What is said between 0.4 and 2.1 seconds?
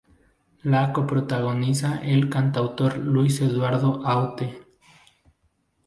La coprotagoniza